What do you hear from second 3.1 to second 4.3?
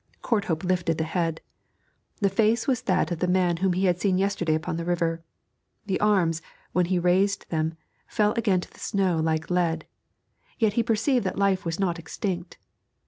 of the man whom he had seen